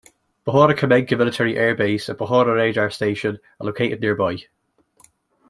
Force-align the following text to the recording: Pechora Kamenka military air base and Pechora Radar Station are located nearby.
Pechora 0.47 0.75
Kamenka 0.75 1.15
military 1.15 1.55
air 1.55 1.75
base 1.75 2.09
and 2.09 2.17
Pechora 2.17 2.55
Radar 2.55 2.89
Station 2.89 3.37
are 3.59 3.67
located 3.67 4.01
nearby. 4.01 4.37